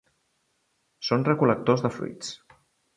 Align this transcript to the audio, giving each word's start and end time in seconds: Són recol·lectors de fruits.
Són 1.09 1.27
recol·lectors 1.29 1.87
de 1.87 1.95
fruits. 2.01 2.37